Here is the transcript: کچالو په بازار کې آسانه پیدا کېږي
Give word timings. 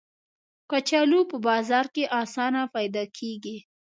کچالو 0.71 1.21
په 1.29 1.37
بازار 1.47 1.85
کې 1.95 2.03
آسانه 2.21 2.61
پیدا 2.75 3.03
کېږي 3.17 3.57